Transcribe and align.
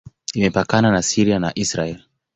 Imepakana 0.37 0.87
na 0.95 1.01
Syria 1.09 1.37
na 1.43 1.49
Israel. 1.63 1.99